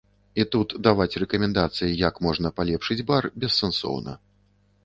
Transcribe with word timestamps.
І 0.43 0.45
тут 0.53 0.73
даваць 0.87 1.19
рэкамендацыі, 1.23 1.99
як 2.07 2.17
можна 2.29 2.53
палепшыць 2.61 3.01
бар, 3.11 3.29
бессэнсоўна. 3.45 4.19